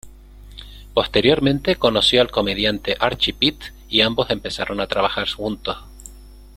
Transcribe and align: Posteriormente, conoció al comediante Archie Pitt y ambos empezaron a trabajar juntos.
Posteriormente, 0.95 1.75
conoció 1.75 2.21
al 2.21 2.31
comediante 2.31 2.97
Archie 2.99 3.35
Pitt 3.35 3.61
y 3.87 4.01
ambos 4.01 4.31
empezaron 4.31 4.79
a 4.81 4.87
trabajar 4.87 5.29
juntos. 5.29 5.77